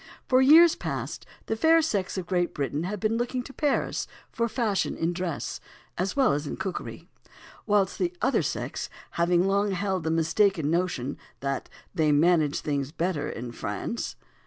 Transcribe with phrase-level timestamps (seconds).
[0.27, 4.49] For years past the fair sex of Great Britain have been looking to Paris for
[4.49, 5.59] fashion in dress,
[5.95, 7.07] as well as in cookery;
[7.67, 13.29] whilst the other sex have long held the mistaken notion that "they manage things better
[13.29, 14.15] in France."